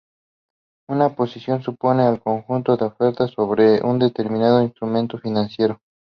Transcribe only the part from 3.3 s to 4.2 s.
sobre un